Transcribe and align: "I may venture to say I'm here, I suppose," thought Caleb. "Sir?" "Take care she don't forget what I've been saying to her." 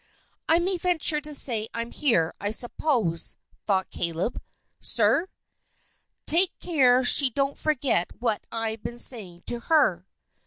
"I 0.49 0.57
may 0.57 0.79
venture 0.79 1.21
to 1.21 1.35
say 1.35 1.67
I'm 1.75 1.91
here, 1.91 2.33
I 2.41 2.49
suppose," 2.49 3.37
thought 3.67 3.91
Caleb. 3.91 4.41
"Sir?" 4.79 5.27
"Take 6.25 6.57
care 6.59 7.03
she 7.05 7.29
don't 7.29 7.55
forget 7.55 8.09
what 8.19 8.47
I've 8.51 8.81
been 8.81 8.97
saying 8.97 9.43
to 9.45 9.59
her." 9.59 10.07